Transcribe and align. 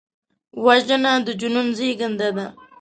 وژنه 0.65 1.11
د 1.25 1.27
جنون 1.39 1.67
زیږنده 1.77 2.29
ده 2.35 2.47